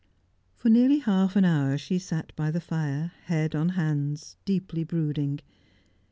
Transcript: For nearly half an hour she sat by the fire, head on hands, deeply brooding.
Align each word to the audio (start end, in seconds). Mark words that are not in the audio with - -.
For 0.55 0.69
nearly 0.69 0.97
half 0.97 1.35
an 1.35 1.45
hour 1.45 1.77
she 1.77 1.99
sat 1.99 2.35
by 2.35 2.49
the 2.49 2.59
fire, 2.59 3.11
head 3.25 3.53
on 3.53 3.69
hands, 3.77 4.35
deeply 4.45 4.83
brooding. 4.83 5.41